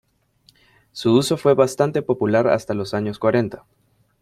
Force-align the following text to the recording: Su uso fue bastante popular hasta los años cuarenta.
Su 0.93 1.13
uso 1.15 1.37
fue 1.37 1.53
bastante 1.53 2.01
popular 2.01 2.47
hasta 2.47 2.73
los 2.73 2.95
años 2.95 3.19
cuarenta. 3.19 3.65